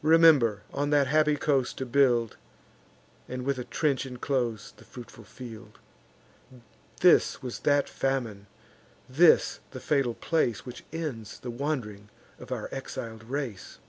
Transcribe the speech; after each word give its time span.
Remember 0.00 0.62
on 0.72 0.90
that 0.90 1.08
happy 1.08 1.34
coast 1.34 1.76
to 1.78 1.86
build, 1.86 2.36
And 3.28 3.44
with 3.44 3.58
a 3.58 3.64
trench 3.64 4.06
inclose 4.06 4.72
the 4.76 4.84
fruitful 4.84 5.24
field.' 5.24 5.80
This 7.00 7.42
was 7.42 7.58
that 7.66 7.88
famine, 7.88 8.46
this 9.08 9.58
the 9.72 9.80
fatal 9.80 10.14
place 10.14 10.64
Which 10.64 10.84
ends 10.92 11.40
the 11.40 11.50
wand'ring 11.50 12.10
of 12.38 12.52
our 12.52 12.68
exil'd 12.70 13.24
race. 13.24 13.80